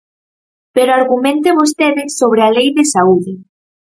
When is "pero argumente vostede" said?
0.75-2.03